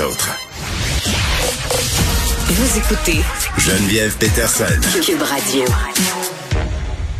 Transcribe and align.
Autres. 0.00 0.38
Vous 2.48 2.78
écoutez 2.78 3.20
Geneviève 3.58 4.16
Peterson. 4.16 4.64
Cube 5.04 5.20
Radio. 5.20 5.64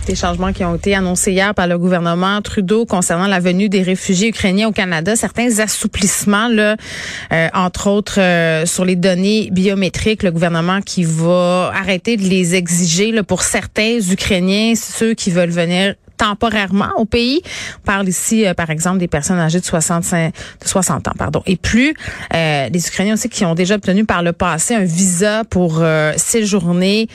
Des 0.06 0.14
changements 0.14 0.55
qui 0.55 0.64
ont 0.64 0.77
été 0.77 0.95
annoncés 0.95 1.33
hier 1.33 1.55
par 1.55 1.66
le 1.66 1.77
gouvernement 1.77 2.41
Trudeau 2.41 2.87
concernant 2.87 3.27
la 3.27 3.41
venue 3.41 3.69
des 3.69 3.83
réfugiés 3.83 4.28
ukrainiens 4.28 4.69
au 4.69 4.73
Canada, 4.73 5.16
certains 5.16 5.59
assouplissements, 5.59 6.48
là, 6.48 6.77
euh, 7.33 7.48
entre 7.52 7.88
autres 7.88 8.19
euh, 8.19 8.64
sur 8.64 8.86
les 8.86 8.97
données 8.97 9.50
biométriques, 9.52 10.23
le 10.23 10.30
gouvernement 10.30 10.80
qui 10.80 11.05
va 11.05 11.70
arrêter 11.75 12.16
de 12.16 12.23
les 12.23 12.55
exiger 12.55 13.12
là, 13.12 13.23
pour 13.23 13.42
certains 13.42 13.98
Ukrainiens, 14.00 14.73
ceux 14.77 15.12
qui 15.12 15.30
veulent 15.30 15.50
venir 15.50 15.95
temporairement 16.23 16.91
au 16.97 17.05
pays. 17.05 17.43
On 17.83 17.87
parle 17.87 18.09
ici, 18.09 18.47
euh, 18.47 18.55
par 18.55 18.71
exemple, 18.71 18.99
des 18.99 19.09
personnes 19.09 19.39
âgées 19.39 19.61
de 19.61 19.65
65, 19.65 20.33
de 20.33 20.69
60 20.69 21.09
ans, 21.09 21.12
pardon, 21.19 21.43
et 21.47 21.57
plus. 21.57 21.95
Euh, 22.35 22.69
les 22.69 22.87
Ukrainiens 22.87 23.15
aussi 23.15 23.29
qui 23.29 23.45
ont 23.45 23.55
déjà 23.55 23.75
obtenu 23.75 24.05
par 24.05 24.23
le 24.23 24.33
passé 24.33 24.75
un 24.75 24.85
visa 24.85 25.43
pour 25.45 25.79
euh, 25.81 26.12
séjourner 26.17 27.09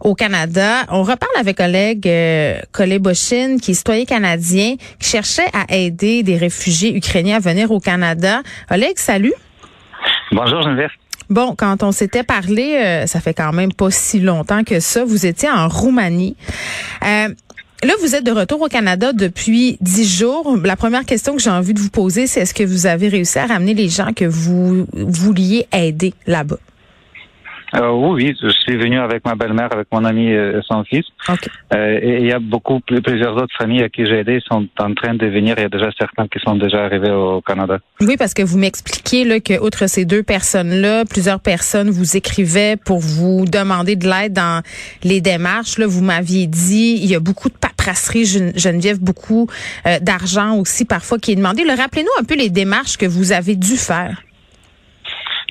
au 0.00 0.14
Canada. 0.14 0.84
On 0.88 1.02
reparle 1.02 1.32
avec 1.38 1.56
collègue 1.56 2.06
euh, 2.06 2.58
qui 2.72 3.70
est 3.70 3.74
citoyen 3.74 4.04
canadien, 4.04 4.76
qui 4.98 5.10
cherchait 5.10 5.48
à 5.52 5.74
aider 5.74 6.22
des 6.22 6.36
réfugiés 6.36 6.96
ukrainiens 6.96 7.36
à 7.36 7.40
venir 7.40 7.70
au 7.70 7.80
Canada. 7.80 8.42
Oleg, 8.70 8.96
salut. 8.96 9.34
Bonjour 10.32 10.62
Geneviève. 10.62 10.90
Bon, 11.30 11.54
quand 11.56 11.82
on 11.82 11.92
s'était 11.92 12.22
parlé, 12.22 12.76
euh, 12.76 13.06
ça 13.06 13.20
fait 13.20 13.32
quand 13.32 13.52
même 13.52 13.72
pas 13.72 13.90
si 13.90 14.20
longtemps 14.20 14.62
que 14.62 14.78
ça, 14.80 15.04
vous 15.04 15.24
étiez 15.24 15.50
en 15.50 15.68
Roumanie. 15.68 16.36
Euh, 17.02 17.28
Là, 17.84 17.92
vous 18.00 18.14
êtes 18.14 18.24
de 18.24 18.30
retour 18.30 18.62
au 18.62 18.68
Canada 18.68 19.12
depuis 19.12 19.76
dix 19.82 20.08
jours. 20.08 20.56
La 20.64 20.74
première 20.74 21.04
question 21.04 21.36
que 21.36 21.42
j'ai 21.42 21.50
envie 21.50 21.74
de 21.74 21.80
vous 21.80 21.90
poser, 21.90 22.26
c'est 22.26 22.40
est-ce 22.40 22.54
que 22.54 22.62
vous 22.62 22.86
avez 22.86 23.08
réussi 23.08 23.38
à 23.38 23.44
ramener 23.44 23.74
les 23.74 23.90
gens 23.90 24.14
que 24.14 24.24
vous 24.24 24.86
vouliez 24.94 25.66
aider 25.70 26.14
là-bas? 26.26 26.56
Euh, 27.76 27.90
oui, 27.90 28.24
oui, 28.24 28.36
je 28.40 28.48
suis 28.50 28.76
venu 28.76 28.98
avec 28.98 29.24
ma 29.24 29.34
belle-mère, 29.34 29.68
avec 29.72 29.88
mon 29.92 30.04
ami 30.04 30.28
et 30.28 30.52
son 30.68 30.84
fils. 30.84 31.04
OK. 31.28 31.48
Euh, 31.74 31.98
et 32.00 32.18
il 32.20 32.26
y 32.26 32.32
a 32.32 32.38
beaucoup, 32.38 32.80
plusieurs 32.80 33.34
autres 33.36 33.54
familles 33.58 33.82
à 33.82 33.88
qui 33.88 34.06
j'ai 34.06 34.20
aidé 34.20 34.38
sont 34.48 34.66
en 34.78 34.94
train 34.94 35.14
de 35.14 35.26
venir. 35.26 35.54
Il 35.58 35.62
y 35.62 35.64
a 35.64 35.68
déjà 35.68 35.90
certains 35.98 36.28
qui 36.28 36.38
sont 36.44 36.54
déjà 36.54 36.84
arrivés 36.84 37.10
au 37.10 37.40
Canada. 37.40 37.78
Oui, 38.00 38.16
parce 38.16 38.32
que 38.34 38.42
vous 38.42 38.58
m'expliquiez 38.58 39.24
là 39.24 39.40
que 39.40 39.60
outre 39.60 39.88
ces 39.88 40.04
deux 40.04 40.22
personnes-là, 40.22 41.04
plusieurs 41.04 41.40
personnes 41.40 41.90
vous 41.90 42.16
écrivaient 42.16 42.76
pour 42.76 43.00
vous 43.00 43.44
demander 43.44 43.96
de 43.96 44.06
l'aide 44.08 44.34
dans 44.34 44.62
les 45.02 45.20
démarches. 45.20 45.78
Là, 45.78 45.86
vous 45.86 46.02
m'aviez 46.02 46.46
dit, 46.46 46.98
il 47.02 47.06
y 47.10 47.14
a 47.14 47.20
beaucoup 47.20 47.48
de 47.48 47.54
paperasserie, 47.54 48.24
Gen- 48.24 48.52
Geneviève, 48.56 49.00
beaucoup 49.00 49.48
euh, 49.86 49.98
d'argent 50.00 50.56
aussi 50.58 50.84
parfois 50.84 51.18
qui 51.18 51.32
est 51.32 51.36
demandé. 51.36 51.64
Rappelez-nous 51.64 52.20
un 52.20 52.24
peu 52.24 52.36
les 52.36 52.50
démarches 52.50 52.96
que 52.96 53.06
vous 53.06 53.32
avez 53.32 53.56
dû 53.56 53.76
faire. 53.76 54.22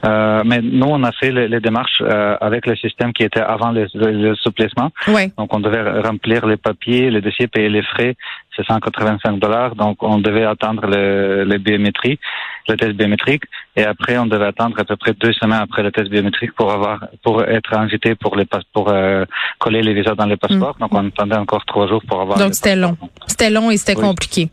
Euh, 0.05 0.41
mais 0.45 0.61
nous, 0.61 0.87
on 0.87 1.03
a 1.03 1.11
fait 1.13 1.31
les, 1.31 1.47
les 1.47 1.59
démarches 1.59 2.01
euh, 2.01 2.35
avec 2.41 2.65
le 2.67 2.75
système 2.75 3.13
qui 3.13 3.23
était 3.23 3.39
avant 3.41 3.71
le, 3.71 3.87
le, 3.93 4.11
le 4.11 4.35
souplissement. 4.35 4.89
Oui. 5.07 5.31
Donc, 5.37 5.53
on 5.53 5.59
devait 5.59 6.01
remplir 6.01 6.45
les 6.45 6.57
papiers, 6.57 7.09
le 7.09 7.21
dossier, 7.21 7.47
payer 7.47 7.69
les 7.69 7.83
frais, 7.83 8.15
c'est 8.55 8.65
185 8.65 9.39
dollars. 9.39 9.75
Donc, 9.75 10.03
on 10.03 10.17
devait 10.17 10.43
attendre 10.45 10.85
le, 10.87 11.45
le 11.45 11.57
biométrie, 11.57 12.19
le 12.67 12.75
test 12.75 12.93
biométrique, 12.93 13.43
et 13.75 13.83
après, 13.83 14.17
on 14.17 14.25
devait 14.25 14.45
attendre 14.47 14.75
à 14.79 14.83
peu 14.83 14.95
près 14.97 15.13
deux 15.13 15.33
semaines 15.33 15.61
après 15.61 15.83
le 15.83 15.91
test 15.91 16.09
biométrique 16.09 16.53
pour 16.53 16.71
avoir, 16.71 17.05
pour 17.23 17.43
être 17.43 17.73
invité 17.77 18.15
pour 18.15 18.35
les 18.35 18.45
pour 18.73 18.89
euh, 18.89 19.25
coller 19.59 19.81
les 19.81 19.93
visas 19.93 20.15
dans 20.15 20.25
les 20.25 20.37
passeports. 20.37 20.75
Donc, 20.79 20.93
on 20.93 21.07
attendait 21.07 21.37
encore 21.37 21.65
trois 21.65 21.87
jours 21.87 22.01
pour 22.07 22.21
avoir. 22.21 22.37
Donc, 22.39 22.49
les 22.49 22.53
c'était 22.53 22.75
long. 22.75 22.97
C'était 23.27 23.49
long 23.49 23.71
et 23.71 23.77
c'était 23.77 23.97
Oui. 23.97 24.05
compliqué. 24.05 24.49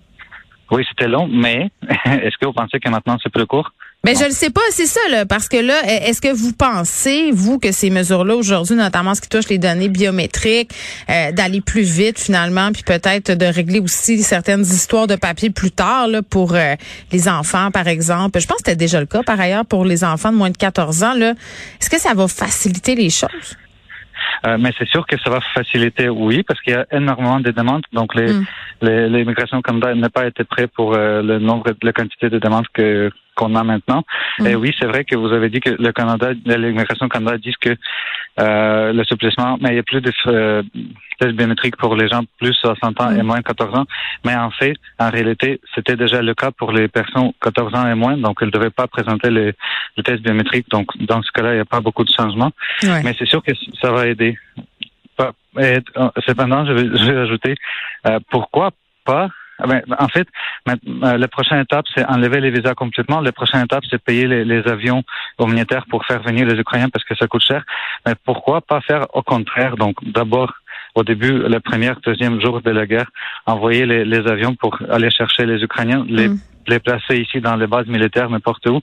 Oui, 0.71 0.87
c'était 0.89 1.09
long, 1.09 1.29
mais 1.29 1.71
est-ce 2.05 2.37
que 2.39 2.47
vous 2.47 2.53
pensez 2.53 2.79
que 2.79 2.89
maintenant 2.89 3.17
c'est 3.23 3.33
plus 3.33 3.47
court? 3.47 3.73
Mais 4.05 4.15
je 4.15 4.25
le 4.25 4.31
sais 4.31 4.49
pas, 4.49 4.63
c'est 4.71 4.87
ça, 4.87 5.01
là, 5.11 5.27
parce 5.27 5.47
que 5.47 5.59
là, 5.59 5.75
e- 5.85 6.09
est-ce 6.09 6.23
que 6.23 6.33
vous 6.33 6.55
pensez, 6.55 7.31
vous, 7.33 7.59
que 7.59 7.71
ces 7.71 7.91
mesures-là 7.91 8.35
aujourd'hui, 8.35 8.75
notamment 8.75 9.15
ce 9.15 9.21
qui 9.21 9.29
touche 9.29 9.49
les 9.51 9.59
données 9.59 9.91
biométriques, 9.91 10.71
euh, 11.11 11.33
d'aller 11.33 11.61
plus 11.61 11.83
vite 11.83 12.19
finalement, 12.19 12.73
puis 12.73 12.83
peut-être 12.83 13.33
de 13.33 13.45
régler 13.45 13.79
aussi 13.79 14.23
certaines 14.23 14.63
histoires 14.63 15.07
de 15.07 15.17
papier 15.17 15.51
plus 15.51 15.71
tard 15.71 16.09
là, 16.09 16.23
pour 16.23 16.55
euh, 16.55 16.77
les 17.13 17.29
enfants, 17.29 17.71
par 17.71 17.89
exemple? 17.89 18.41
Je 18.41 18.47
pense 18.47 18.57
que 18.59 18.63
c'était 18.71 18.77
déjà 18.77 19.01
le 19.01 19.07
cas, 19.07 19.23
par 19.23 19.39
ailleurs, 19.39 19.67
pour 19.67 19.85
les 19.85 20.03
enfants 20.03 20.33
de 20.33 20.37
moins 20.39 20.51
de 20.51 20.57
14 20.57 21.03
ans. 21.03 21.15
Est-ce 21.21 21.91
que 21.91 21.99
ça 22.01 22.15
va 22.15 22.27
faciliter 22.27 22.95
les 22.95 23.11
choses? 23.11 23.57
Euh, 24.47 24.57
mais 24.59 24.71
c'est 24.79 24.89
sûr 24.89 25.07
que 25.07 25.17
ça 25.23 25.29
va 25.29 25.41
faciliter, 25.53 26.09
oui, 26.09 26.43
parce 26.43 26.59
qu'il 26.63 26.73
y 26.73 26.77
a 26.77 26.87
énormément 26.93 27.41
de 27.41 27.51
demandes. 27.51 27.83
Donc, 27.93 28.15
les, 28.15 28.33
Mm. 28.33 28.47
les- 28.81 29.09
l'immigration 29.11 29.59
au 29.59 29.63
Canada 29.63 29.95
n'a 29.95 30.09
pas 30.09 30.27
été 30.27 30.45
prêt 30.45 30.67
pour 30.67 30.95
euh, 30.95 31.21
le 31.21 31.39
nombre, 31.39 31.67
la 31.83 31.93
quantité 31.93 32.31
de 32.31 32.39
demandes 32.39 32.67
que 32.73 33.11
qu'on 33.41 33.55
a 33.57 33.65
maintenant. 33.65 34.03
Mm. 34.39 34.47
Et 34.47 34.55
oui, 34.55 34.75
c'est 34.79 34.87
vrai 34.87 35.05
que 35.05 35.17
vous 35.17 35.33
avez 35.33 35.49
dit 35.49 35.61
que 35.61 35.71
le 35.71 35.93
Canada, 35.93 36.33
l'immigration 36.45 37.09
Canada 37.09 37.39
dit 37.39 37.55
que 37.61 37.73
euh, 38.39 38.93
le 38.93 39.05
supplément, 39.05 39.59
mais 39.61 39.71
il 39.71 39.77
y 39.77 39.79
a 39.79 39.83
plus 39.83 40.01
de 40.01 40.13
euh, 40.27 40.63
tests 41.19 41.37
biométriques 41.41 41.77
pour 41.77 41.97
les 41.97 42.09
gens 42.09 42.23
plus 42.39 42.55
60 42.55 43.01
ans 43.01 43.11
Mm. 43.11 43.19
et 43.19 43.23
moins 43.23 43.43
14 43.43 43.75
ans. 43.79 43.87
Mais 44.25 44.35
en 44.37 44.51
fait, 44.51 44.75
en 44.99 45.11
réalité, 45.11 45.61
c'était 45.75 45.97
déjà 45.97 46.23
le 46.23 46.35
cas 46.35 46.51
pour 46.51 46.73
les 46.73 46.89
personnes 46.89 47.33
14 47.41 47.75
ans 47.75 47.87
et 47.89 47.95
moins, 47.95 48.17
donc 48.17 48.39
elles 48.41 48.49
ne 48.49 48.53
devaient 48.53 48.71
pas 48.71 48.87
présenter 48.87 49.31
les, 49.31 49.53
le 49.97 50.03
test 50.03 50.23
biométrique. 50.23 50.69
Donc, 50.71 50.87
dans 50.99 51.23
ce 51.23 51.31
cas-là, 51.33 51.53
il 51.53 51.57
n'y 51.57 51.61
a 51.61 51.71
pas 51.77 51.81
beaucoup 51.81 52.05
de 52.05 52.13
changements. 52.19 52.53
Ouais. 52.83 53.03
Mais 53.05 53.15
c'est 53.19 53.27
sûr 53.27 53.43
que 53.43 53.53
ça 53.81 53.91
va 53.91 54.07
aider. 54.07 54.39
Et, 55.59 55.79
euh, 55.97 56.11
cependant, 56.27 56.65
je 56.65 56.73
vais, 56.73 56.99
je 56.99 57.05
vais 57.11 57.19
ajouter 57.19 57.55
euh, 58.07 58.19
pourquoi 58.31 58.71
pas. 59.05 59.29
Ah 59.63 59.67
ben, 59.67 59.83
en 59.99 60.09
fait, 60.09 60.27
la 60.67 61.29
prochaine 61.29 61.61
étape, 61.61 61.87
c'est 61.95 62.05
enlever 62.07 62.41
les 62.41 62.51
visas 62.51 62.75
complètement. 62.75 63.21
La 63.21 63.33
prochaine 63.33 63.65
étape, 63.65 63.85
c'est 63.91 64.03
payer 64.03 64.27
les, 64.27 64.45
les 64.45 64.67
avions 64.67 65.03
humanitaires 65.39 65.87
pour 65.89 66.05
faire 66.07 66.23
venir 66.23 66.47
les 66.47 66.59
Ukrainiens 66.59 66.89
parce 66.89 67.05
que 67.05 67.15
ça 67.15 67.27
coûte 67.27 67.45
cher. 67.45 67.65
Mais 68.07 68.15
pourquoi 68.25 68.61
pas 68.61 68.81
faire 68.81 69.07
au 69.15 69.23
contraire? 69.23 69.77
Donc, 69.77 69.97
d'abord, 70.03 70.53
au 70.95 71.05
début, 71.05 71.33
le 71.33 71.61
premier, 71.61 71.93
deuxième 72.05 72.41
jour 72.41 72.61
de 72.63 72.71
la 72.71 72.87
guerre, 72.87 73.11
envoyer 73.47 73.87
les, 73.87 74.05
les 74.05 74.27
avions 74.27 74.55
pour 74.55 74.79
aller 74.91 75.11
chercher 75.11 75.47
les 75.47 75.63
Ukrainiens, 75.63 76.05
les, 76.09 76.29
Mm. 76.29 76.39
les 76.69 76.79
placer 76.79 77.17
ici 77.17 77.41
dans 77.41 77.57
les 77.57 77.67
bases 77.67 77.87
militaires, 77.87 78.31
n'importe 78.31 78.67
où, 78.67 78.81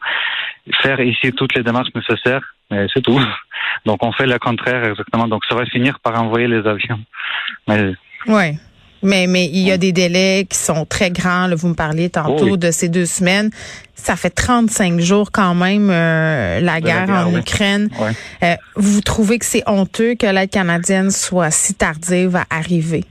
faire 0.82 1.00
ici 1.00 1.32
toutes 1.34 1.56
les 1.56 1.64
démarches 1.64 1.94
nécessaires, 1.96 2.44
mais 2.70 2.88
c'est 2.94 3.02
tout. 3.02 3.20
Donc 3.86 4.04
on 4.04 4.12
fait 4.12 4.26
le 4.26 4.40
contraire 4.40 4.84
exactement. 4.84 5.28
Donc 5.28 5.44
ça 5.46 5.56
va 5.56 5.66
finir 5.66 6.00
par 6.00 6.22
envoyer 6.22 6.48
les 6.48 6.66
avions. 6.68 7.00
Mais 7.68 7.94
Oui. 8.28 8.58
Mais, 9.04 9.28
mais 9.28 9.46
il 9.46 9.60
y 9.60 9.72
a 9.72 9.78
des 9.78 9.92
délais 9.92 10.46
qui 10.50 10.58
sont 10.58 10.86
très 10.86 11.12
grands. 11.12 11.48
là. 11.48 11.56
vous 11.56 11.68
me 11.70 11.74
parliez 11.76 12.10
tantôt 12.10 12.36
Oh 12.48 12.50
oui. 12.52 12.58
de 12.58 12.72
ces 12.72 12.90
deux 12.90 13.06
semaines. 13.06 13.50
Ça 13.96 14.16
fait 14.16 14.30
35 14.30 15.00
jours 15.00 15.32
quand 15.32 15.56
même 15.56 15.90
euh, 15.90 16.60
la 16.62 16.80
guerre 16.82 17.06
guerre, 17.08 17.28
en 17.28 17.34
oui. 17.34 17.40
Ukraine. 17.40 17.90
Euh, 18.44 18.56
vous 18.76 19.02
trouvez 19.02 19.40
que 19.40 19.46
c'est 19.46 19.64
honteux 19.68 20.16
que 20.16 20.28
l'aide 20.28 20.50
canadienne 20.50 21.12
soit 21.12 21.52
si 21.52 21.74
tardive 21.74 22.36
à 22.36 22.46
arriver? 22.50 23.04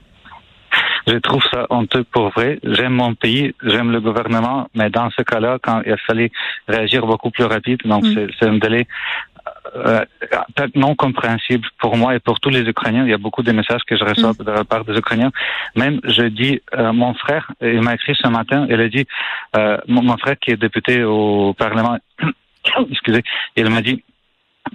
Je 1.07 1.17
trouve 1.19 1.43
ça 1.53 1.67
honteux 1.71 2.05
pour 2.05 2.31
vrai. 2.31 2.59
J'aime 2.65 2.95
mon 2.95 3.15
pays, 3.15 3.55
j'aime 3.63 3.91
le 3.93 4.01
gouvernement, 4.01 4.69
mais 4.75 4.91
dans 4.91 5.09
ce 5.11 5.23
cas-là, 5.23 5.59
quand 5.63 5.83
il 5.87 5.97
fallait 6.07 6.33
réagir 6.67 7.07
beaucoup 7.07 7.31
plus 7.31 7.45
rapide, 7.45 7.81
donc 7.85 8.03
Mm. 8.05 8.15
c'est- 8.15 8.29
c'est 8.39 8.49
un 8.49 8.59
délai 8.59 8.87
euh, 9.77 10.05
non 10.75 10.95
compréhensible 10.97 11.67
pour 11.79 11.97
moi 11.97 12.15
et 12.17 12.19
pour 12.21 12.41
tous 12.41 12.49
les 12.51 12.63
Ukrainiens. 12.63 13.05
Il 13.05 13.11
y 13.11 13.15
a 13.15 13.19
beaucoup 13.19 13.43
de 13.43 13.53
messages 13.53 13.83
que 13.87 13.97
je 13.97 14.05
reçois 14.05 14.33
de 14.33 14.51
la 14.51 14.65
part 14.65 14.85
des 14.85 14.97
Ukrainiens. 14.97 15.31
Même, 15.77 16.01
je 16.05 16.23
dis, 16.23 16.61
euh, 16.75 16.93
mon 16.93 17.15
frère, 17.15 17.51
il 17.61 17.81
m'a 17.83 17.95
écrit 17.95 18.17
ce 18.21 18.27
matin, 18.29 18.67
il 18.69 18.81
a 18.81 18.89
dit, 18.89 19.07
euh, 19.57 19.77
mon, 19.87 20.03
mon 20.03 20.17
frère 20.17 20.37
qui 20.41 20.51
est 20.53 20.57
député 20.57 21.05
au 21.05 21.53
Parlement, 21.55 21.99
excusez, 22.91 23.23
il 23.57 23.69
m'a 23.71 23.83
dit, 23.83 24.03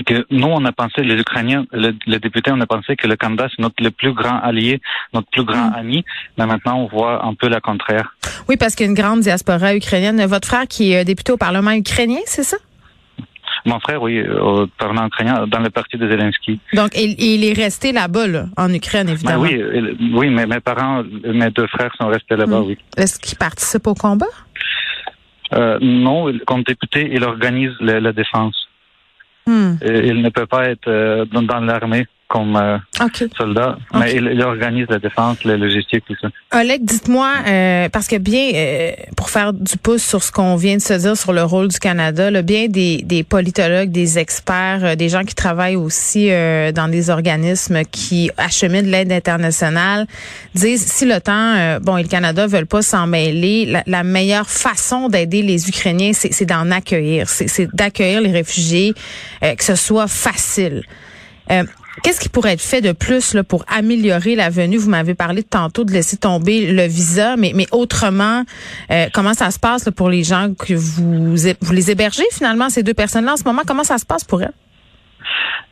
que 0.05 0.25
nous, 0.31 0.47
on 0.47 0.63
a 0.65 0.71
pensé, 0.71 1.01
les 1.03 1.15
Ukrainiens, 1.19 1.65
le- 1.71 1.93
les 2.07 2.19
députés, 2.19 2.51
on 2.51 2.61
a 2.61 2.65
pensé 2.65 2.95
que 2.95 3.07
le 3.07 3.15
Canada, 3.15 3.47
c'est 3.49 3.61
notre 3.61 3.83
le 3.83 3.91
plus 3.91 4.13
grand 4.13 4.39
allié, 4.39 4.81
notre 5.13 5.27
plus 5.29 5.43
grand 5.43 5.69
Mm. 5.71 5.75
ami, 5.75 6.05
mais 6.37 6.45
maintenant, 6.45 6.79
on 6.79 6.87
voit 6.87 7.25
un 7.25 7.33
peu 7.33 7.49
le 7.49 7.59
contraire. 7.59 8.15
Oui, 8.47 8.57
parce 8.57 8.75
qu'il 8.75 8.85
y 8.85 8.89
a 8.89 8.91
une 8.91 8.97
grande 8.97 9.19
diaspora 9.21 9.75
ukrainienne. 9.75 10.23
Votre 10.25 10.47
frère 10.47 10.67
qui 10.67 10.91
est 10.93 11.01
euh, 11.01 11.03
député 11.03 11.31
au 11.33 11.37
Parlement 11.37 11.71
ukrainien, 11.71 12.19
c'est 12.25 12.43
ça? 12.43 12.57
Mon 13.65 13.79
frère, 13.79 14.01
oui, 14.01 14.21
au 14.27 14.65
Parlement 14.79 15.05
ukrainien, 15.07 15.45
dans 15.45 15.59
le 15.59 15.69
parti 15.69 15.97
de 15.97 16.09
Zelensky. 16.09 16.59
Donc, 16.73 16.91
il, 16.95 17.15
il 17.21 17.43
est 17.45 17.53
resté 17.53 17.91
là-bas, 17.91 18.27
là, 18.27 18.45
en 18.57 18.73
Ukraine, 18.73 19.07
Ben 19.07 19.13
évidemment. 19.13 19.43
oui, 19.43 19.51
il- 19.51 20.15
oui, 20.15 20.29
mais 20.29 20.47
mes 20.47 20.59
parents, 20.61 21.03
mes 21.25 21.51
deux 21.51 21.67
frères 21.67 21.91
sont 21.99 22.07
restés 22.07 22.35
là-bas, 22.37 22.61
Mm. 22.61 22.65
oui. 22.65 22.77
Est-ce 22.97 23.19
qu'il 23.19 23.37
participe 23.37 23.85
au 23.87 23.93
combat? 23.93 24.25
Euh, 25.53 25.77
non, 25.81 26.31
comme 26.47 26.63
député, 26.63 27.09
il 27.13 27.23
organise 27.25 27.73
la, 27.81 27.99
la 27.99 28.13
défense. 28.13 28.55
Hmm. 29.45 29.75
Il 29.83 30.21
ne 30.21 30.29
peut 30.29 30.45
pas 30.45 30.69
être 30.69 30.87
euh, 30.87 31.25
dans 31.25 31.59
l'armée 31.59 32.05
comme 32.31 32.55
euh, 32.55 32.77
OK. 33.03 33.25
soldat, 33.37 33.77
mais 33.93 34.13
il, 34.15 34.29
il 34.33 34.41
organise 34.41 34.87
la 34.89 34.99
défense, 34.99 35.43
la 35.43 35.57
logistique, 35.57 36.03
tout 36.07 36.15
ça. 36.21 36.29
Oleg, 36.57 36.85
dites-moi, 36.85 37.29
euh, 37.45 37.89
parce 37.89 38.07
que 38.07 38.15
bien, 38.15 38.51
euh, 38.55 38.91
pour 39.17 39.29
faire 39.29 39.51
du 39.51 39.75
pouce 39.75 40.01
sur 40.01 40.23
ce 40.23 40.31
qu'on 40.31 40.55
vient 40.55 40.77
de 40.77 40.81
se 40.81 40.93
dire 40.93 41.17
sur 41.17 41.33
le 41.33 41.43
rôle 41.43 41.67
du 41.67 41.77
Canada, 41.77 42.31
là, 42.31 42.41
bien 42.41 42.67
des, 42.69 43.01
des 43.03 43.23
politologues, 43.23 43.91
des 43.91 44.17
experts, 44.17 44.79
euh, 44.83 44.95
des 44.95 45.09
gens 45.09 45.23
qui 45.23 45.35
travaillent 45.35 45.75
aussi 45.75 46.31
euh, 46.31 46.71
dans 46.71 46.87
des 46.87 47.09
organismes 47.09 47.83
qui 47.91 48.31
acheminent 48.37 48.87
de 48.87 48.91
l'aide 48.91 49.11
internationale, 49.11 50.07
disent 50.55 50.85
si 50.87 51.05
le 51.05 51.19
temps, 51.19 51.55
euh, 51.57 51.79
bon, 51.79 51.97
et 51.97 52.03
le 52.03 52.07
Canada 52.07 52.47
veulent 52.47 52.65
pas 52.65 52.81
s'en 52.81 53.07
mêler, 53.07 53.65
la, 53.65 53.83
la 53.87 54.03
meilleure 54.03 54.49
façon 54.49 55.09
d'aider 55.09 55.41
les 55.41 55.67
Ukrainiens, 55.67 56.11
c'est 56.13 56.45
d'en 56.45 56.71
accueillir, 56.71 57.27
c'est 57.27 57.49
c'est 57.49 57.67
d'accueillir 57.75 58.21
les 58.21 58.31
réfugiés, 58.31 58.93
euh, 59.43 59.55
que 59.55 59.63
ce 59.65 59.75
soit 59.75 60.07
facile. 60.07 60.83
Euh, 61.51 61.63
Qu'est-ce 62.03 62.19
qui 62.21 62.29
pourrait 62.29 62.53
être 62.53 62.61
fait 62.61 62.81
de 62.81 62.93
plus 62.93 63.35
pour 63.47 63.65
améliorer 63.67 64.35
la 64.35 64.49
venue? 64.49 64.77
Vous 64.77 64.89
m'avez 64.89 65.13
parlé 65.13 65.43
tantôt 65.43 65.83
de 65.83 65.91
laisser 65.91 66.17
tomber 66.17 66.71
le 66.71 66.87
visa, 66.87 67.35
mais, 67.35 67.51
mais 67.53 67.67
autrement, 67.71 68.43
euh, 68.91 69.07
comment 69.13 69.33
ça 69.33 69.51
se 69.51 69.59
passe 69.59 69.89
pour 69.95 70.09
les 70.09 70.23
gens 70.23 70.53
que 70.53 70.73
vous, 70.73 71.35
vous 71.35 71.73
les 71.73 71.91
hébergez 71.91 72.23
finalement, 72.31 72.69
ces 72.69 72.81
deux 72.83 72.93
personnes-là 72.93 73.33
en 73.33 73.37
ce 73.37 73.43
moment? 73.43 73.63
Comment 73.67 73.83
ça 73.83 73.97
se 73.97 74.05
passe 74.05 74.23
pour 74.23 74.41
elles? 74.41 74.53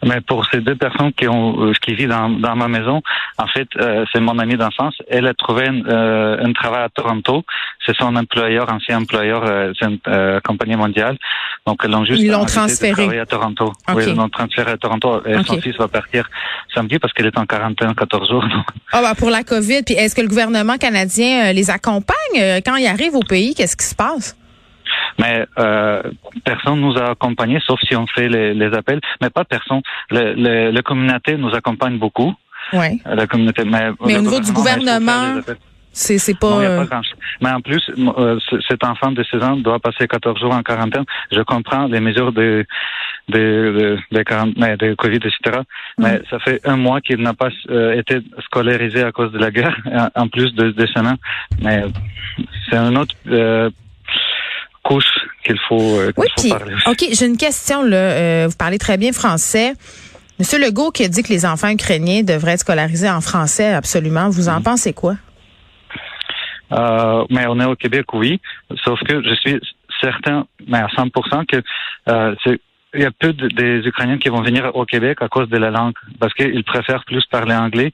Mais 0.06 0.22
pour 0.22 0.46
ces 0.52 0.62
deux 0.62 0.76
personnes 0.76 1.12
qui 1.14 1.28
ont 1.28 1.66
euh, 1.68 1.74
qui 1.82 1.94
vivent 1.94 2.10
dans, 2.10 2.30
dans 2.30 2.56
ma 2.56 2.68
maison, 2.68 3.02
en 3.38 3.48
fait, 3.48 3.68
euh, 3.78 4.06
c'est 4.14 4.20
mon 4.22 4.38
amie 4.40 4.56
d'enfance. 4.56 4.96
Elle 5.10 5.28
a 5.28 5.34
trouvé 5.34 5.68
un, 5.68 5.82
euh, 5.86 6.46
un 6.46 6.54
travail 6.54 6.84
à 6.84 6.90
Toronto. 6.90 7.44
C'est 7.86 7.96
son 7.98 8.16
employeur, 8.16 8.72
ancien 8.72 8.98
employeur, 9.00 9.44
euh, 9.46 9.72
c'est 9.78 9.86
une 9.88 10.00
euh, 10.08 10.40
compagnie 10.42 10.76
mondiale. 10.76 11.18
Donc, 11.68 11.82
ils 11.84 11.92
l'ont 11.92 12.06
juste 12.06 12.22
Ils 12.22 12.32
l'ont 12.32 12.46
transféré. 12.46 13.20
à 13.20 13.26
Toronto. 13.26 13.74
Oui, 13.94 14.04
ils 14.08 14.16
l'ont 14.16 14.30
transféré 14.30 14.72
à 14.72 14.78
Toronto. 14.78 15.22
Et 15.26 15.36
son 15.44 15.60
fils 15.62 15.76
va 15.78 15.88
partir 15.88 16.30
samedi 16.74 16.98
parce 17.00 17.14
qu'il 17.14 17.26
est 17.26 17.38
en 17.38 17.46
quarantaine 17.46 17.94
14 17.96 18.30
jours. 18.30 18.46
Ah 18.94 19.02
bah 19.02 19.14
pour 19.18 19.30
la 19.30 19.44
COVID, 19.44 19.84
puis 19.84 19.96
est-ce 19.96 20.16
que 20.16 20.22
le 20.22 20.28
gouvernement 20.28 20.78
canadien 20.78 21.50
euh, 21.50 21.54
les 21.54 21.70
accompagne 21.70 22.62
quand 22.66 22.76
ils 22.78 22.88
arrivent 22.88 23.16
au 23.16 23.20
pays? 23.24 23.54
Qu'est-ce 23.56 23.76
qui 23.78 23.86
se 23.86 23.96
passe? 23.96 24.36
Mais 25.20 25.46
euh, 25.60 26.02
personne 26.44 26.80
nous 26.80 26.98
a 26.98 27.12
accompagnés, 27.12 27.60
sauf 27.66 27.80
si 27.82 27.96
on 27.96 28.08
fait 28.08 28.30
les, 28.30 28.54
les 28.54 28.74
appels. 28.74 29.02
Mais 29.22 29.30
pas 29.30 29.44
personne. 29.44 29.82
Le, 30.10 30.34
le, 30.34 30.72
la 30.72 30.82
communauté 30.82 31.38
nous 31.38 31.54
accompagne 31.54 31.98
beaucoup. 31.98 32.34
Oui. 32.74 33.02
La 33.06 33.28
communauté, 33.28 33.64
mais, 33.66 33.92
Mais 34.06 34.18
au 34.18 34.22
niveau 34.22 34.40
du 34.40 34.52
gouvernement. 34.52 35.42
C'est 35.92 36.20
c'est 36.20 36.38
pas. 36.38 36.50
Non, 36.52 36.62
il 36.62 36.64
y 36.64 36.68
a 36.68 36.70
euh, 36.72 36.86
pas. 36.86 37.02
Mais 37.42 37.50
en 37.50 37.62
plus, 37.62 37.84
euh, 37.98 38.40
cet 38.68 38.84
enfant 38.84 39.12
de 39.12 39.24
16 39.24 39.44
ans 39.44 39.56
doit 39.58 39.80
passer 39.80 40.08
14 40.08 40.40
jours 40.40 40.54
en 40.54 40.62
quarantaine. 40.62 41.04
Je 41.32 41.42
comprends 41.42 41.88
les 41.88 42.00
mesures 42.00 42.32
de 42.32 42.66
de 43.28 43.98
de, 44.12 44.20
de, 44.20 44.76
de 44.76 44.94
Covid, 44.94 45.18
etc. 45.18 45.62
Mais 45.98 46.22
ça 46.30 46.40
fait 46.40 46.62
un 46.66 46.78
mois 46.78 47.02
qu'il 47.02 47.18
n'a 47.18 47.34
pas 47.34 47.50
euh, 47.70 47.94
été 47.94 48.20
scolarisé 48.46 49.04
à 49.04 49.12
cause 49.12 49.32
de 49.32 49.40
la 49.40 49.52
guerre, 49.52 49.76
en 50.16 50.28
plus 50.28 50.54
de, 50.54 50.72
de 50.72 50.86
semaines. 50.88 51.18
Mais 51.62 51.84
c'est 52.70 52.78
une 52.78 52.98
autre 52.98 53.16
euh, 53.28 53.70
qu'il 55.50 55.60
faut, 55.68 55.80
euh, 56.00 56.12
qu'il 56.12 56.14
Oui, 56.18 56.28
faut 56.36 56.42
puis, 56.42 56.50
parler. 56.50 56.74
aussi. 56.76 56.90
OK, 56.90 57.10
j'ai 57.14 57.26
une 57.26 57.38
question, 57.38 57.84
là. 57.84 57.98
Euh, 57.98 58.48
vous 58.50 58.56
parlez 58.58 58.78
très 58.78 58.98
bien 58.98 59.12
français. 59.12 59.74
Monsieur 60.40 60.60
Legault 60.60 60.92
qui 60.92 61.04
a 61.04 61.08
dit 61.08 61.22
que 61.24 61.30
les 61.30 61.46
enfants 61.46 61.70
ukrainiens 61.70 62.24
devraient 62.24 62.54
être 62.54 62.60
scolarisés 62.62 63.10
en 63.10 63.20
français, 63.22 63.74
absolument. 63.74 64.30
Vous 64.30 64.48
en 64.48 64.62
pensez 64.62 64.94
quoi? 64.94 65.16
Euh, 66.72 67.26
mais 67.30 67.46
on 67.48 67.60
est 67.60 67.66
au 67.66 67.76
Québec, 67.76 68.06
oui. 68.14 68.40
Sauf 68.86 69.00
que 69.08 69.22
je 69.24 69.34
suis 69.36 69.60
certain, 70.02 70.46
mais 70.68 70.78
à 70.78 70.88
100%, 70.88 71.46
que 71.46 71.62
euh, 72.10 72.36
c'est 72.44 72.60
il 72.96 73.02
y 73.02 73.06
a 73.06 73.12
peu 73.12 73.34
de- 73.34 73.48
des 73.50 73.86
Ukrainiens 73.88 74.18
qui 74.18 74.30
vont 74.30 74.42
venir 74.42 74.72
au 74.76 74.84
Québec 74.86 75.20
à 75.22 75.28
cause 75.28 75.48
de 75.50 75.58
la 75.58 75.70
langue, 75.70 75.94
parce 76.20 76.34
qu'ils 76.34 76.64
préfèrent 76.64 77.06
plus 77.06 77.24
parler 77.26 77.54
anglais 77.56 77.94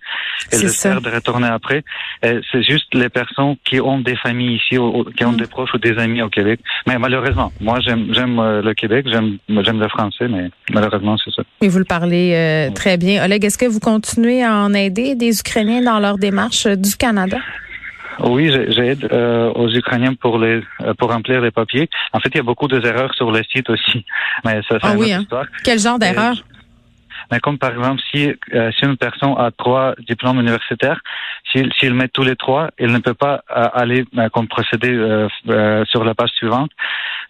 et 0.51 0.57
le 0.57 0.69
faire 0.69 1.01
de 1.01 1.09
retourner 1.09 1.47
après. 1.47 1.83
C'est 2.21 2.63
juste 2.63 2.93
les 2.93 3.09
personnes 3.09 3.55
qui 3.65 3.79
ont 3.81 3.99
des 3.99 4.15
familles 4.15 4.55
ici, 4.55 4.77
ou- 4.77 5.03
qui 5.15 5.25
ont 5.25 5.33
Mm. 5.33 5.37
des 5.37 5.47
proches 5.47 5.73
ou 5.73 5.77
des 5.77 5.97
amis 5.97 6.21
au 6.21 6.29
Québec. 6.29 6.59
Mais 6.87 6.97
malheureusement, 6.97 7.51
moi 7.59 7.79
j'aime 7.81 8.39
euh, 8.39 8.61
le 8.61 8.73
Québec, 8.73 9.05
j'aime 9.09 9.37
j'aime 9.49 9.79
le 9.79 9.87
français, 9.89 10.27
mais 10.27 10.49
malheureusement 10.71 11.17
c'est 11.23 11.31
ça. 11.33 11.43
Et 11.61 11.67
vous 11.67 11.79
le 11.79 11.85
parlez 11.85 12.33
euh, 12.33 12.71
très 12.73 12.97
bien. 12.97 13.23
Oleg, 13.25 13.43
est-ce 13.43 13.57
que 13.57 13.65
vous 13.65 13.79
continuez 13.79 14.43
à 14.43 14.53
en 14.55 14.73
aider 14.73 15.15
des 15.15 15.39
Ukrainiens 15.39 15.81
dans 15.81 15.99
leur 15.99 16.17
démarche 16.17 16.65
euh, 16.67 16.75
du 16.75 16.95
Canada? 16.95 17.37
Oui, 18.19 18.51
j'ai- 18.51 18.71
j'aide 18.71 19.07
euh, 19.11 19.51
aux 19.53 19.69
Ukrainiens 19.73 20.13
pour 20.15 20.39
les 20.39 20.61
euh, 20.81 20.93
pour 20.97 21.11
remplir 21.11 21.41
les 21.41 21.51
papiers. 21.51 21.89
En 22.13 22.19
fait, 22.19 22.29
il 22.33 22.37
y 22.37 22.39
a 22.39 22.43
beaucoup 22.43 22.67
d'erreurs 22.67 23.13
sur 23.15 23.31
le 23.31 23.41
site 23.43 23.69
aussi, 23.69 24.05
mais 24.45 24.55
ça 24.67 24.77
c'est 24.81 24.87
Ah 24.87 24.93
une 24.93 24.99
oui, 24.99 25.13
hein? 25.13 25.21
histoire. 25.21 25.45
Quel 25.63 25.79
genre 25.79 25.99
d'erreur? 25.99 26.35
Mais 27.31 27.39
comme 27.39 27.57
par 27.57 27.71
exemple, 27.71 28.01
si, 28.11 28.31
euh, 28.53 28.71
si 28.77 28.85
une 28.85 28.97
personne 28.97 29.33
a 29.37 29.49
trois 29.49 29.95
diplômes 30.07 30.39
universitaires, 30.39 30.99
s'il 31.51 31.71
s'il 31.73 31.93
met 31.93 32.07
tous 32.07 32.23
les 32.23 32.35
trois, 32.35 32.69
il 32.77 32.91
ne 32.91 32.99
peut 32.99 33.15
pas 33.15 33.41
euh, 33.55 33.67
aller 33.73 34.05
euh, 34.17 34.29
comme 34.29 34.47
procéder 34.47 34.91
euh, 34.93 35.27
euh, 35.49 35.83
sur 35.85 36.03
la 36.03 36.13
page 36.13 36.29
suivante. 36.31 36.69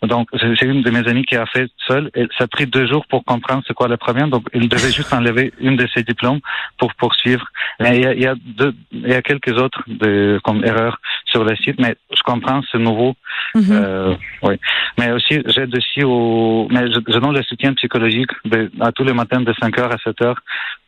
Donc, 0.08 0.28
c'est 0.40 0.54
c'est 0.60 0.66
une 0.66 0.82
de 0.82 0.90
mes 0.92 1.08
amies 1.08 1.26
qui 1.26 1.36
a 1.36 1.46
fait 1.46 1.68
seule. 1.88 2.10
Et 2.16 2.26
ça 2.38 2.46
a 2.46 2.48
pris 2.48 2.66
deux 2.66 2.88
jours 2.88 3.06
pour 3.08 3.24
comprendre 3.26 3.64
c'est 3.68 3.74
quoi 3.74 3.88
le 3.88 3.98
problème. 3.98 4.30
Donc, 4.30 4.48
il 4.54 4.68
devait 4.70 4.92
juste 4.92 5.14
enlever 5.14 5.54
une 5.60 5.76
de 5.76 5.88
ses 5.94 6.04
diplômes 6.04 6.40
pour 6.78 6.94
poursuivre. 6.96 7.46
Mais 7.80 7.98
il 7.98 8.04
y 8.04 8.08
a, 8.08 8.14
il 8.14 8.22
y 8.22 8.28
a, 8.28 8.36
deux, 8.60 8.74
il 8.92 9.08
y 9.10 9.14
a 9.14 9.22
quelques 9.22 9.58
autres 9.58 9.84
de, 9.88 10.40
comme 10.44 10.64
erreurs 10.66 11.00
sur 11.26 11.44
le 11.44 11.56
site, 11.58 11.78
mais 11.80 11.96
je 12.16 12.22
comprends, 12.24 12.62
c'est 12.72 12.78
nouveau. 12.80 13.16
Mhm. 13.54 13.66
Euh, 13.72 14.16
oui. 14.44 14.56
Mais 14.98 15.12
aussi, 15.12 15.42
j'aide 15.48 15.76
aussi 15.76 16.04
au, 16.04 16.68
mais 16.72 16.88
je, 16.92 17.00
je 17.08 17.18
donne 17.20 17.34
le 17.36 17.44
soutien 17.44 17.74
psychologique 17.74 18.30
de, 18.46 18.72
à 18.82 18.92
tous 18.92 19.04
les 19.04 19.14
matins 19.14 19.42
de 19.42 19.52
5h 19.54 19.82
à 19.92 19.96
7h 19.98 20.36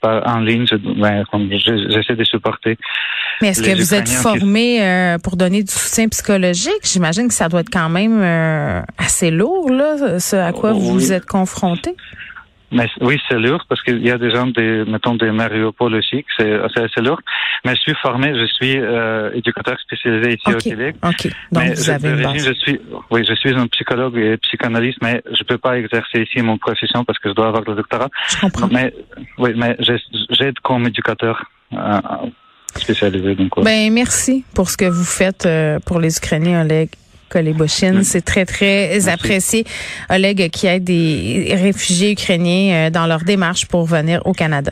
par, 0.02 0.28
en 0.28 0.40
ligne. 0.40 0.66
Ben, 0.98 1.24
je- 1.34 1.90
j'essaie 1.90 2.16
de 2.16 2.24
supporter. 2.24 2.78
Mais 3.42 3.50
est-ce 3.50 3.62
que 3.62 3.76
vous 3.76 3.94
êtes 3.94 4.06
qui- 4.06 4.16
formé 4.16 4.84
euh, 4.84 5.18
pour 5.20 5.36
donner 5.38 5.64
du 5.64 5.72
soutien 5.72 6.08
psychologique? 6.10 6.82
J'imagine 6.84 7.28
que 7.28 7.34
ça 7.34 7.50
doit 7.50 7.60
être 7.62 7.70
quand 7.72 7.90
même 7.90 8.20
euh, 8.22 8.82
assez 9.08 9.32
lourd, 9.32 9.70
là, 9.72 10.20
ce 10.20 10.36
à 10.36 10.52
quoi 10.52 10.74
vous 10.74 10.80
Oui. 10.92 10.94
vous 10.94 11.12
êtes 11.14 11.26
confronté. 11.26 11.96
Mais 12.70 12.88
oui, 13.00 13.18
c'est 13.30 13.40
lourd 13.40 13.64
parce 13.70 13.82
qu'il 13.82 14.06
y 14.06 14.12
a 14.12 14.18
des 14.18 14.30
gens, 14.30 14.48
des, 14.48 14.84
mettons, 14.86 15.16
des 15.16 15.32
Mariupol 15.32 15.94
aussi, 15.96 16.26
c'est 16.38 16.52
assez 16.86 17.00
lourd. 17.08 17.22
Mais 17.64 17.74
je 17.78 17.80
suis 17.88 17.96
formé, 18.02 18.28
je 18.38 18.46
suis 18.58 18.76
euh, 18.78 19.32
éducateur 19.34 19.78
spécialisé 19.80 20.34
ici 20.38 20.54
au. 20.54 20.58
Québec. 20.58 20.96
OK. 21.02 21.24
Donc, 21.54 21.64
mais 21.64 21.74
vous 21.74 21.90
avez 21.90 22.10
une 22.10 22.40
je 22.40 22.54
suis, 22.64 22.82
oui, 23.10 23.24
je 23.30 23.34
suis 23.36 23.54
un 23.64 23.68
psychologue 23.68 24.18
et 24.18 24.36
psychanalyste, 24.46 24.98
mais 25.02 25.24
je 25.38 25.44
peux 25.46 25.58
pas 25.58 25.78
exercer 25.78 26.18
ici 26.28 26.42
mon 26.42 26.58
profession 26.58 27.06
parce 27.06 27.20
que 27.20 27.30
je 27.30 27.36
dois 27.36 27.48
avoir 27.48 27.64
le 27.66 27.74
doctorat. 27.76 28.10
Je 28.32 28.38
comprends. 28.42 28.68
Mais 28.70 28.94
oui, 29.38 29.52
mais 29.56 29.78
j'ai- 29.80 30.04
j'aide 30.32 30.60
comme 30.62 30.86
éducateur 30.88 31.36
euh, 31.72 32.00
spécialisé. 32.76 33.34
Donc, 33.36 33.56
ouais. 33.58 33.64
Ben 33.64 33.94
merci 33.94 34.44
pour 34.54 34.70
ce 34.70 34.76
que 34.76 34.90
vous 34.98 35.06
faites 35.06 35.46
euh, 35.46 35.80
pour 35.86 36.02
les 36.02 36.18
Ukrainiens, 36.18 36.64
Oleg 36.66 36.90
Kolebochine. 37.30 38.00
Mm. 38.00 38.04
C'est 38.04 38.22
très, 38.22 38.46
très 38.46 38.90
Merci. 38.90 39.10
apprécié. 39.10 39.66
Oleg 40.10 40.50
qui 40.50 40.68
aide 40.68 40.84
des 40.84 41.56
réfugiés 41.56 42.12
ukrainiens 42.12 42.74
euh, 42.74 42.90
dans 42.90 43.08
leur 43.08 43.24
démarche 43.24 43.66
pour 43.66 43.86
venir 43.86 44.22
au 44.26 44.34
Canada. 44.34 44.72